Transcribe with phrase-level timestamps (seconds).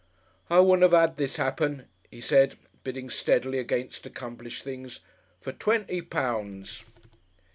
[0.49, 5.01] "I wouldn't 'ave 'ad that 'appen," he said, bidding steadily against accomplished things,
[5.39, 6.83] "for twenty pounds."